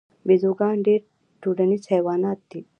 [0.27, 1.01] بیزوګان ډیر
[1.41, 2.61] ټولنیز حیوانات دي